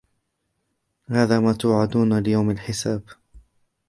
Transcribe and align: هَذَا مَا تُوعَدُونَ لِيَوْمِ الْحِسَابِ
هَذَا 1.09 1.39
مَا 1.39 1.53
تُوعَدُونَ 1.53 2.13
لِيَوْمِ 2.19 2.51
الْحِسَابِ 2.51 3.01